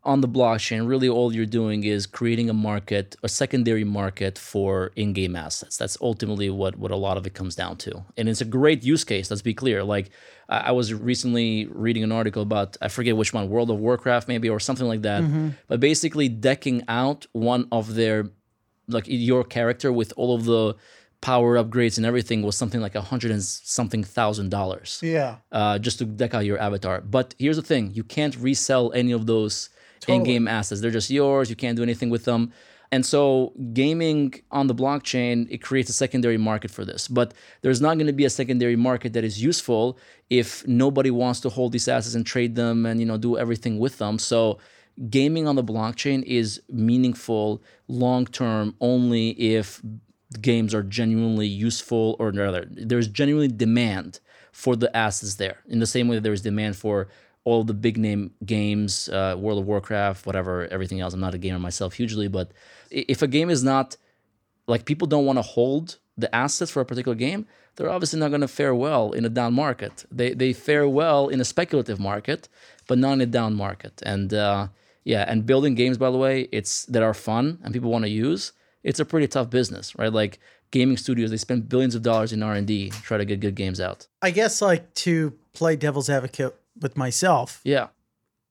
[0.03, 4.91] on the blockchain, really all you're doing is creating a market, a secondary market for
[4.95, 5.77] in-game assets.
[5.77, 8.05] That's ultimately what what a lot of it comes down to.
[8.15, 9.83] And it's a great use case, let's be clear.
[9.83, 10.11] Like
[10.47, 14.27] I I was recently reading an article about I forget which one, World of Warcraft
[14.27, 15.23] maybe or something like that.
[15.23, 15.49] Mm-hmm.
[15.67, 18.29] But basically decking out one of their
[18.87, 20.75] like your character with all of the
[21.21, 25.37] power upgrades and everything was something like a hundred and something thousand dollars Yeah.
[25.51, 27.01] uh, just to deck out your avatar.
[27.01, 29.69] But here's the thing: you can't resell any of those
[30.07, 30.81] in-game assets.
[30.81, 31.49] They're just yours.
[31.49, 32.51] You can't do anything with them.
[32.91, 37.07] And so, gaming on the blockchain it creates a secondary market for this.
[37.07, 39.97] But there's not going to be a secondary market that is useful
[40.29, 43.79] if nobody wants to hold these assets and trade them and you know do everything
[43.79, 44.19] with them.
[44.19, 44.59] So,
[45.09, 49.81] gaming on the blockchain is meaningful long term only if
[50.41, 54.19] games are genuinely useful or there's genuinely demand
[54.51, 55.59] for the assets there.
[55.67, 57.07] In the same way that there's demand for
[57.43, 61.13] all the big name games uh, world of warcraft whatever everything else.
[61.13, 62.51] I'm not a gamer myself hugely but
[62.89, 63.97] if a game is not
[64.67, 68.29] like people don't want to hold the assets for a particular game they're obviously not
[68.29, 70.05] going to fare well in a down market.
[70.09, 72.47] They, they fare well in a speculative market
[72.87, 74.01] but not in a down market.
[74.05, 74.67] And uh,
[75.05, 78.09] yeah and building games by the way it's that are fun and people want to
[78.09, 78.51] use
[78.83, 80.39] it's a pretty tough business right like
[80.71, 83.79] gaming studios they spend billions of dollars in r&d to try to get good games
[83.79, 87.61] out I guess like to play devil's advocate with myself.
[87.63, 87.87] yeah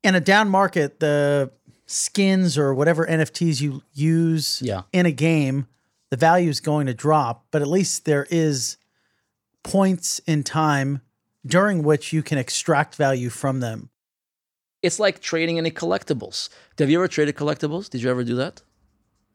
[0.02, 1.50] In a down market, the
[1.86, 4.82] skins or whatever NFTs you use Yeah.
[4.92, 5.66] in a game,
[6.10, 8.78] the value is going to drop, but at least there is
[9.62, 11.00] points in time
[11.44, 13.90] during which you can extract value from them.
[14.86, 16.38] It's like trading any collectibles
[16.78, 18.56] have you ever traded collectibles did you ever do that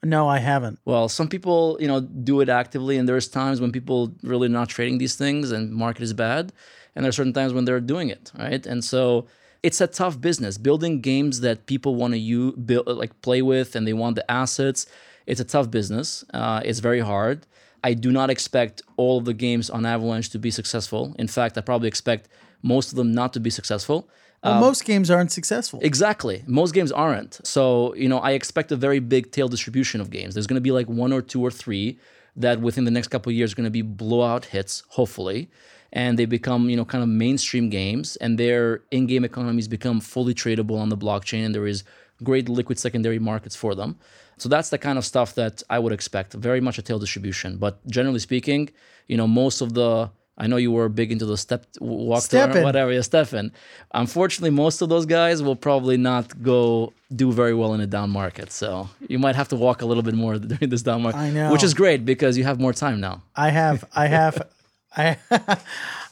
[0.03, 0.79] No, I haven't.
[0.85, 4.69] Well, some people, you know, do it actively, and there's times when people really not
[4.69, 6.53] trading these things, and market is bad,
[6.95, 8.65] and there are certain times when they're doing it, right?
[8.71, 9.27] And so
[9.61, 13.75] it's a tough business building games that people want to you build like play with,
[13.75, 14.85] and they want the assets.
[15.25, 16.23] It's a tough business.
[16.33, 17.45] Uh, it's very hard.
[17.83, 21.15] I do not expect all of the games on Avalanche to be successful.
[21.19, 22.29] In fact, I probably expect
[22.61, 24.09] most of them not to be successful.
[24.43, 25.79] Well, Um, most games aren't successful.
[25.83, 26.43] Exactly.
[26.47, 27.39] Most games aren't.
[27.45, 30.33] So, you know, I expect a very big tail distribution of games.
[30.33, 31.99] There's going to be like one or two or three
[32.35, 35.49] that within the next couple of years are going to be blowout hits, hopefully.
[35.91, 39.99] And they become, you know, kind of mainstream games and their in game economies become
[39.99, 41.83] fully tradable on the blockchain and there is
[42.23, 43.97] great liquid secondary markets for them.
[44.37, 46.33] So that's the kind of stuff that I would expect.
[46.33, 47.57] Very much a tail distribution.
[47.57, 48.69] But generally speaking,
[49.07, 52.63] you know, most of the I know you were big into the step walk STEPN.
[52.63, 53.51] whatever, yeah, STEPN.
[53.93, 58.09] Unfortunately, most of those guys will probably not go do very well in a down
[58.09, 58.51] market.
[58.51, 61.19] So you might have to walk a little bit more during this down market.
[61.19, 61.51] I know.
[61.51, 63.21] Which is great because you have more time now.
[63.35, 64.47] I have, I have,
[64.95, 65.17] I,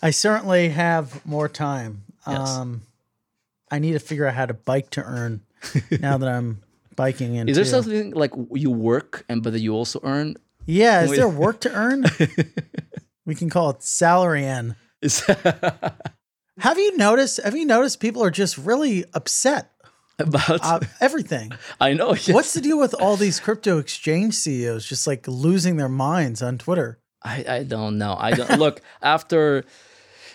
[0.02, 2.04] I certainly have more time.
[2.28, 2.50] Yes.
[2.50, 2.82] Um,
[3.72, 5.42] I need to figure out how to bike to earn
[6.00, 6.62] now that I'm
[6.96, 7.48] biking in.
[7.48, 10.36] Is there something like you work and but that you also earn?
[10.66, 12.04] Yeah, is there work to earn?
[13.28, 14.76] We can call it salary in.
[16.60, 17.40] Have you noticed?
[17.44, 19.72] Have you noticed people are just really upset
[20.18, 21.52] about uh, everything?
[21.80, 22.14] I know.
[22.14, 22.30] yes.
[22.30, 26.58] What's the deal with all these crypto exchange CEOs just like losing their minds on
[26.58, 27.00] Twitter?
[27.22, 28.16] I, I don't know.
[28.18, 29.66] I don't look after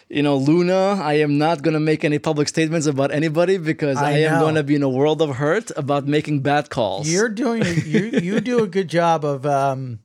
[0.08, 1.00] you know Luna.
[1.02, 4.56] I am not gonna make any public statements about anybody because I, I am going
[4.56, 7.10] to be in a world of hurt about making bad calls.
[7.10, 10.00] You're doing you you do a good job of um,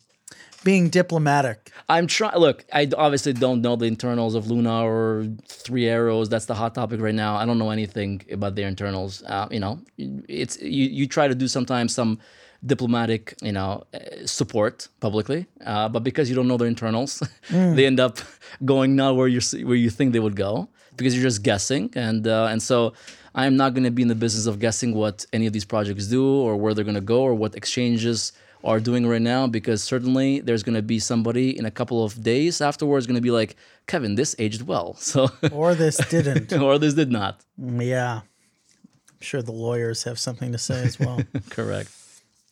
[0.64, 1.72] being diplomatic.
[1.90, 2.38] I'm trying.
[2.38, 6.30] Look, I obviously don't know the internals of Luna or Three Arrows.
[6.30, 7.36] That's the hot topic right now.
[7.36, 9.24] I don't know anything about their internals.
[9.24, 10.86] Uh, you know, it's you.
[10.86, 12.20] You try to do sometimes some
[12.66, 17.86] diplomatic, you know, uh, support publicly, uh, but because you don't know their internals, they
[17.86, 18.18] end up
[18.66, 22.28] going not where you where you think they would go because you're just guessing, and
[22.28, 22.94] uh, and so.
[23.36, 25.64] I am not going to be in the business of guessing what any of these
[25.64, 28.32] projects do or where they're going to go or what exchanges
[28.64, 32.22] are doing right now because certainly there's going to be somebody in a couple of
[32.24, 33.56] days afterwards going to be like
[33.88, 36.54] kevin this aged well so Or this didn't.
[36.62, 38.22] or this did not yeah.
[38.22, 41.20] I'm sure the lawyers have something to say as well.
[41.50, 41.92] correct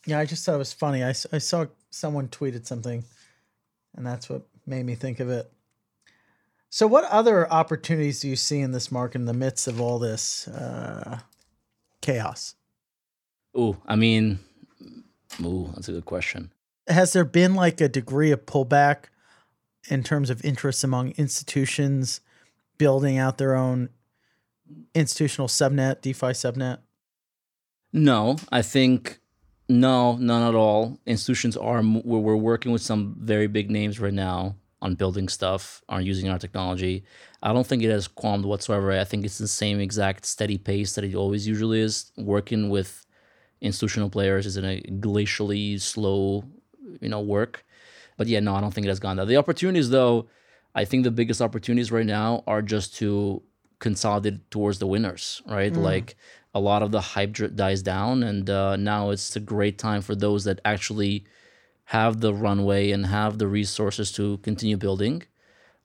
[0.08, 1.04] yeah, I just thought it was funny.
[1.04, 3.04] I, I saw someone tweeted something,
[3.96, 5.52] and that's what made me think of it.
[6.70, 9.98] So, what other opportunities do you see in this market in the midst of all
[9.98, 11.22] this uh,
[12.02, 12.54] chaos?
[13.56, 14.40] oh i mean
[15.42, 16.52] ooh that's a good question.
[16.88, 19.06] Has there been like a degree of pullback
[19.90, 22.22] in terms of interest among institutions
[22.78, 23.90] building out their own
[24.94, 26.80] institutional subnet, DeFi subnet?
[27.94, 29.22] no i think
[29.68, 31.00] no none at all.
[31.06, 35.82] Institutions are we're, we're working with some very big names right now on building stuff
[35.90, 37.04] are using our technology.
[37.42, 38.92] I don't think it has qualmed whatsoever.
[38.92, 43.05] I think it's the same exact steady pace that it always usually is working with
[43.62, 46.44] institutional players is in a glacially slow
[47.02, 47.66] you know work
[48.18, 50.28] but yeah no i don't think it has gone down the opportunities though
[50.76, 53.42] i think the biggest opportunities right now are just to
[53.80, 56.16] consolidate towards the winners right like
[56.54, 60.16] a lot of the hype dies down and uh, now it's a great time for
[60.16, 61.26] those that actually
[61.86, 65.24] have the runway and have the resources to continue building.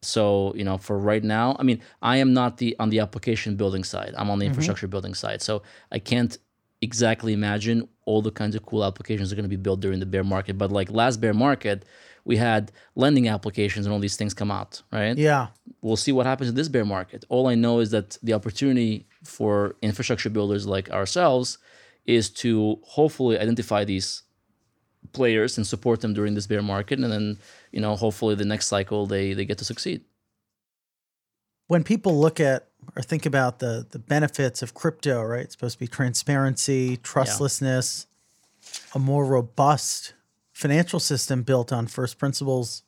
[0.02, 3.56] So, you know, for right now, I mean, I am not the on the application
[3.56, 4.14] building side.
[4.16, 5.42] I'm on the infrastructure building side.
[5.42, 6.38] So I can't
[6.82, 10.06] exactly imagine all the kinds of cool applications are going to be built during the
[10.06, 10.56] bear market.
[10.56, 11.84] But like last bear market,
[12.24, 15.16] we had lending applications and all these things come out, right?
[15.16, 15.48] Yeah.
[15.82, 17.24] We'll see what happens in this bear market.
[17.28, 21.58] All I know is that the opportunity for infrastructure builders like ourselves
[22.06, 24.22] is to hopefully identify these
[25.12, 27.38] players and support them during this bear market and then,
[27.72, 30.02] you know, hopefully the next cycle they they get to succeed.
[31.66, 35.42] When people look at or think about the the benefits of crypto, right?
[35.44, 38.06] It's supposed to be transparency, trustlessness,
[38.94, 40.14] a more robust
[40.52, 42.82] financial system built on first principles.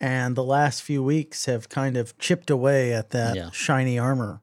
[0.00, 3.50] And the last few weeks have kind of chipped away at that Yeah.
[3.50, 4.42] shiny armor.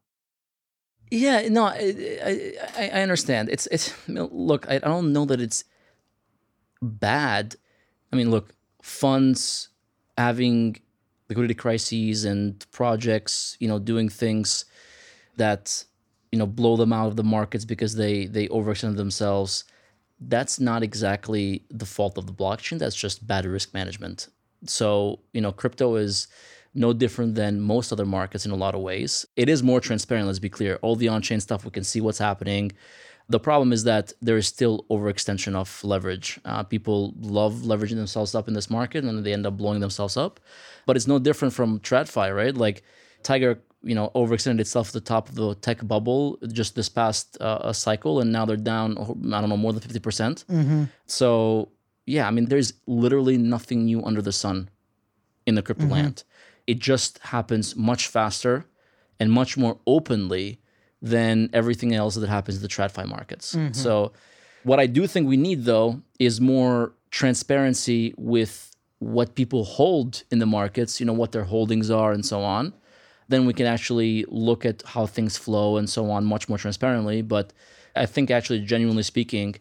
[1.12, 3.50] Yeah, no, I, I, I understand.
[3.50, 5.63] It's it's look, I don't know that it's
[6.82, 7.56] bad.
[8.12, 9.69] I mean, look, funds
[10.17, 10.78] having
[11.34, 14.65] liquidity crises and projects, you know, doing things
[15.38, 15.84] that
[16.32, 19.65] you know blow them out of the markets because they they overextend themselves.
[20.19, 22.78] That's not exactly the fault of the blockchain.
[22.80, 24.30] That's just bad risk management.
[24.65, 26.28] So you know, crypto is
[26.76, 29.26] no different than most other markets in a lot of ways.
[29.36, 30.80] It is more transparent, let's be clear.
[30.82, 32.72] All the on chain stuff, we can see what's happening.
[33.30, 36.40] The problem is that there is still overextension of leverage.
[36.46, 40.18] Uh, people love leveraging themselves up in this market and they end up blowing themselves
[40.18, 40.40] up.
[40.86, 42.56] But it's no different from TradFi, right?
[42.56, 42.84] Like
[43.24, 47.38] Tiger, you know, overextended itself at the top of the tech bubble just this past
[47.42, 50.02] uh, cycle, and now they're down, I don't know, more than 50%.
[50.02, 50.46] percent
[51.06, 51.70] So,
[52.06, 54.70] yeah, I mean, there's literally nothing new under the sun
[55.46, 56.24] in the crypto land.
[56.68, 58.66] It just happens much faster
[59.20, 60.60] and much more openly
[61.04, 63.54] than everything else that happens in the TradFi markets.
[63.54, 63.74] Mm-hmm.
[63.74, 64.13] So,
[64.63, 70.39] what I do think we need though is more transparency with what people hold in
[70.39, 72.74] the markets, you know, what their holdings are and so on.
[73.28, 77.22] Then we can actually look at how things flow and so on much more transparently.
[77.22, 77.52] But
[77.96, 79.56] I think actually, genuinely speaking,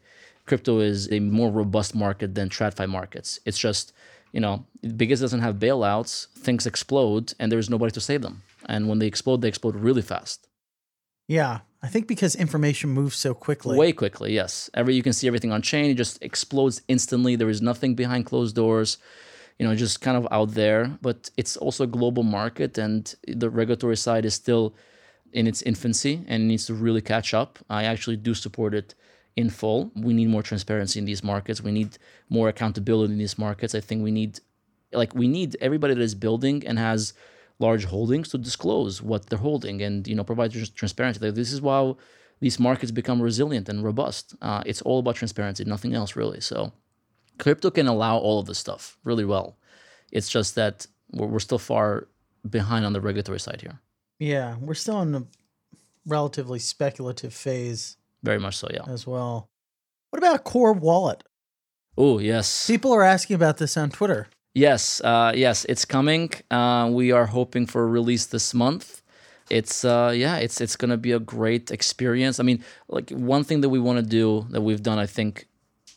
[0.47, 3.41] crypto is a more robust market than TradFi markets.
[3.45, 3.93] It's just,
[4.33, 4.65] you know,
[4.97, 8.43] because it doesn't have bailouts, things explode and there's nobody to save them.
[8.67, 10.47] And when they explode, they explode really fast.
[11.29, 11.61] Yeah.
[11.85, 13.77] I think because information moves so quickly.
[13.77, 14.71] Way quickly, yes.
[14.73, 17.35] Every you can see everything on chain, it just explodes instantly.
[17.35, 18.99] There is nothing behind closed doors,
[19.59, 20.97] you know, just kind of out there.
[21.03, 24.77] But it's also a global market, and the regulatory side is still
[25.33, 27.59] in its infancy and needs to really catch up.
[27.69, 28.95] I actually do support it
[29.35, 29.91] in full.
[29.97, 31.61] We need more transparency in these markets.
[31.63, 33.75] We need more accountability in these markets.
[33.75, 34.39] I think we need,
[34.93, 37.15] like, we need everybody that is building and has
[37.59, 41.21] large holdings to disclose what they're holding and you know provide trans- transparency.
[41.21, 41.95] Like, this is why
[42.41, 44.35] these markets become resilient and robust.
[44.43, 46.41] Uh, it's all about transparency, nothing else really.
[46.41, 46.73] So,
[47.39, 49.57] crypto can allow all of this stuff really well.
[50.11, 52.09] It's just that we're, we're still far
[52.49, 53.81] behind on the regulatory side here.
[54.19, 54.57] Yeah.
[54.61, 55.25] We're still in a
[56.07, 58.85] relatively speculative phase Very much so, yeah.
[58.89, 59.49] as well.
[60.11, 61.23] What about a Core Wallet?
[61.97, 64.29] Oh yes, People are asking about this on Twitter.
[64.55, 65.65] Yes, uh, yes.
[65.67, 66.31] It's coming.
[66.51, 69.03] Uh, we are hoping for a release this month.
[69.51, 72.41] It's uh, yeah, it's it's gonna be a great experience.
[72.41, 75.47] I mean, like one thing that we want to do that we've done, I think,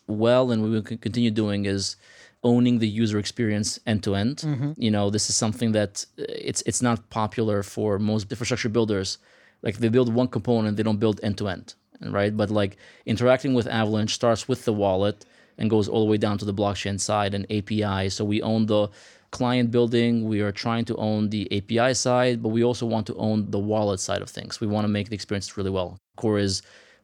[0.08, 1.96] well, and we will continue doing is
[2.44, 4.44] owning the user experience end to end.
[4.78, 9.18] You know, this is something that uh, it's it's not popular for most infrastructure builders.
[9.62, 12.36] Like they build one component, they don't build end to end, right?
[12.36, 15.26] But like interacting with Avalanche starts with the wallet
[15.58, 18.10] and goes all the way down to the blockchain side and API.
[18.10, 18.90] So we own the
[19.32, 20.28] client building.
[20.28, 23.60] We are trying to own the API side, but we also want to own the
[23.60, 24.62] wallet side of things.
[24.62, 25.98] We want to make the experience really well.
[26.16, 26.62] Core is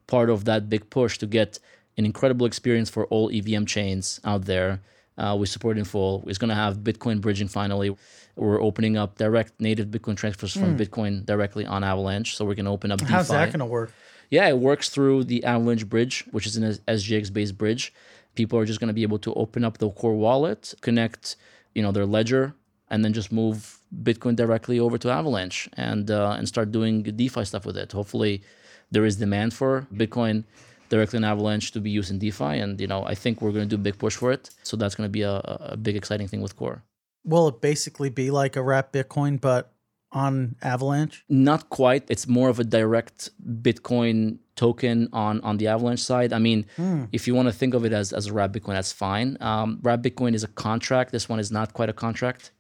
[0.08, 1.60] part of that big push to get
[1.98, 4.82] an incredible experience for all EVM chains out there.
[5.18, 6.24] Uh, we support in full.
[6.28, 7.96] It's going to have Bitcoin bridging finally.
[8.36, 12.36] We're opening up direct native Bitcoin transfers from Bitcoin directly on Avalanche.
[12.36, 13.12] So we're going to open up DeFi.
[13.12, 13.92] How's that going to work?
[14.30, 17.94] Yeah, it works through the Avalanche bridge, which is an SGX based bridge.
[18.36, 21.36] People are just going to be able to open up the core wallet, connect,
[21.76, 22.54] you know, their ledger,
[22.90, 27.46] and then just move Bitcoin directly over to Avalanche and uh, and start doing DeFi
[27.46, 27.92] stuff with it.
[27.92, 28.44] Hopefully,
[28.92, 30.44] there is demand for Bitcoin
[30.90, 33.68] directly in Avalanche to be used in DeFi, and you know, I think we're going
[33.68, 34.50] to do a big push for it.
[34.64, 35.36] So that's going to be a,
[35.74, 36.84] a big exciting thing with Core.
[37.24, 39.74] Will it basically be like a wrap Bitcoin, but
[40.12, 41.24] on Avalanche?
[41.30, 42.04] Not quite.
[42.10, 43.30] It's more of a direct
[43.62, 46.34] Bitcoin token on on the Avalanche side.
[46.34, 46.66] I mean,
[47.12, 49.38] if you want to think of it as as a wrap Bitcoin, that's fine.
[49.40, 51.12] Um, Bitcoin is a contract.
[51.12, 52.52] This one is not quite a contract,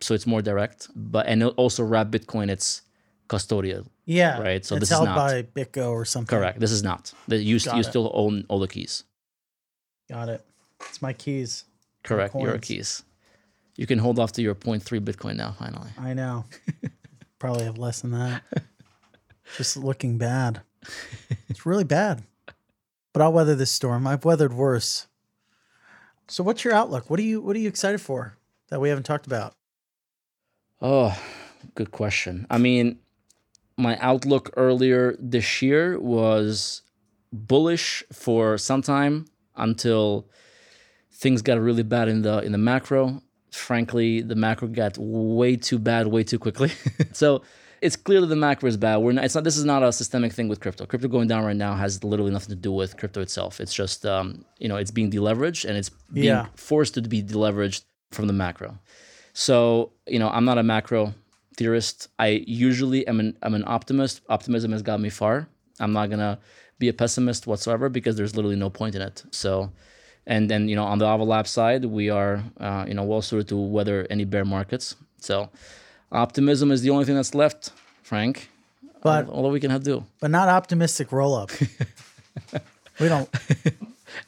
[0.00, 0.88] so it's more direct.
[0.94, 2.82] But and also wrap Bitcoin, it's
[3.28, 3.86] custodial.
[4.06, 4.40] Yeah.
[4.40, 5.16] Right, so it's this is held not.
[5.16, 6.36] by BitGo or something.
[6.36, 6.60] Correct.
[6.60, 7.12] This is not.
[7.28, 7.84] You you it.
[7.84, 9.04] still own all the keys.
[10.08, 10.44] Got it.
[10.80, 11.64] It's my keys.
[12.02, 12.34] Correct.
[12.34, 13.02] Your keys.
[13.76, 15.90] You can hold off to your 0.3 Bitcoin now, finally.
[15.98, 16.44] I know.
[17.38, 18.42] Probably have less than that.
[19.56, 20.62] Just looking bad.
[21.48, 22.22] It's really bad.
[23.12, 24.06] But I'll weather this storm.
[24.06, 25.06] I've weathered worse.
[26.28, 27.10] So what's your outlook?
[27.10, 28.36] What are you what are you excited for
[28.68, 29.54] that we haven't talked about?
[30.80, 31.16] Oh,
[31.74, 32.46] good question.
[32.50, 32.98] I mean,
[33.76, 36.82] my outlook earlier this year was
[37.32, 40.28] bullish for some time until
[41.12, 43.22] things got really bad in the in the macro.
[43.54, 46.72] Frankly, the macro got way too bad way too quickly.
[47.12, 47.42] so
[47.80, 48.96] it's clear that the macro is bad.
[48.98, 49.44] We're not, it's not.
[49.44, 50.86] This is not a systemic thing with crypto.
[50.86, 53.60] Crypto going down right now has literally nothing to do with crypto itself.
[53.60, 56.46] It's just um, you know it's being deleveraged and it's being Yeah.
[56.56, 58.78] forced to be deleveraged from the macro.
[59.34, 61.14] So you know I'm not a macro
[61.56, 62.08] theorist.
[62.18, 64.20] I usually am an I'm an optimist.
[64.28, 65.48] Optimism has got me far.
[65.80, 66.38] I'm not gonna
[66.78, 69.22] be a pessimist whatsoever because there's literally no point in it.
[69.30, 69.70] So,
[70.26, 73.22] and then you know on the Ava Lab side, we are uh, you know well
[73.22, 74.96] suited to weather any bear markets.
[75.18, 75.48] So,
[76.12, 77.72] optimism is the only thing that's left,
[78.02, 78.50] Frank.
[79.02, 80.04] But all that we can have do.
[80.20, 81.50] but not optimistic roll up.
[83.00, 83.28] we don't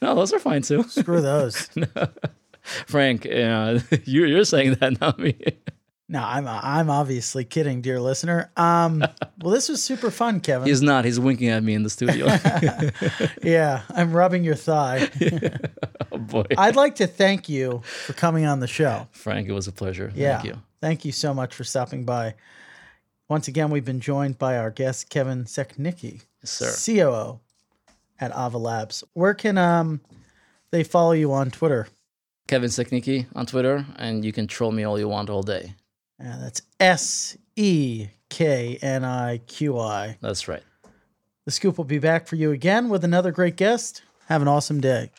[0.01, 0.83] No, those are fine too.
[0.83, 1.69] screw those.
[2.85, 5.35] Frank, uh, you you're saying that, not me.
[6.09, 8.49] No, I'm I'm obviously kidding, dear listener.
[8.55, 8.99] Um,
[9.41, 10.67] well, this was super fun, Kevin.
[10.67, 11.03] He's not.
[11.03, 12.27] He's winking at me in the studio.
[13.43, 15.09] yeah, I'm rubbing your thigh.
[16.11, 19.07] oh boy, I'd like to thank you for coming on the show.
[19.11, 20.11] Frank, it was a pleasure.
[20.15, 20.37] Yeah.
[20.37, 20.61] Thank you.
[20.79, 22.35] Thank you so much for stopping by.
[23.27, 26.73] Once again, we've been joined by our guest, Kevin Sekniqi, Yes, sir.
[26.85, 27.41] COO
[28.21, 29.03] at Ava Labs.
[29.13, 29.99] Where can um
[30.71, 31.89] they follow you on Twitter?
[32.47, 35.73] Kevin Sekniqi on Twitter, and you can troll me all you want all day.
[36.19, 40.17] Uh, that's S E K N I Q I.
[40.21, 40.63] That's right.
[41.45, 44.01] The scoop will be back for you again with another great guest.
[44.27, 45.11] Have an awesome day.